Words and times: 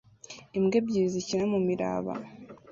Imbwa 0.57 0.75
ebyiri 0.79 1.07
zikina 1.15 1.43
mumiraba 1.51 2.13